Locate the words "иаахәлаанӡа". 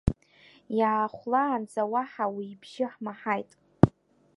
0.79-1.83